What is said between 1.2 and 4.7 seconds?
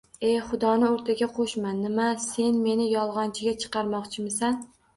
qoʻshma! Nima, sen meni yolgʻonchiga chiqarmoqchimisan?